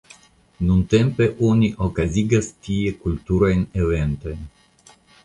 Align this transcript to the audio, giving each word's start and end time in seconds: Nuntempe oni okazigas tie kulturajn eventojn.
Nuntempe 0.69 1.27
oni 1.49 1.69
okazigas 1.87 2.49
tie 2.69 2.95
kulturajn 3.05 3.63
eventojn. 3.85 4.41